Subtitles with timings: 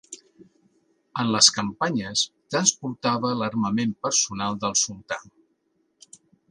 [1.23, 2.23] En les campanyes
[2.55, 5.25] transportava l'armament personal del sultà.